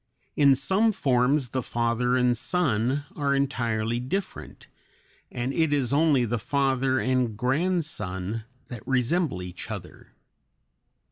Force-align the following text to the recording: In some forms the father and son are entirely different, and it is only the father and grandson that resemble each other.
In 0.35 0.55
some 0.55 0.91
forms 0.91 1.49
the 1.49 1.61
father 1.61 2.17
and 2.17 2.35
son 2.35 3.05
are 3.15 3.35
entirely 3.35 3.99
different, 3.99 4.65
and 5.31 5.53
it 5.53 5.71
is 5.71 5.93
only 5.93 6.25
the 6.25 6.39
father 6.39 6.99
and 6.99 7.37
grandson 7.37 8.45
that 8.69 8.81
resemble 8.87 9.43
each 9.43 9.69
other. 9.69 10.13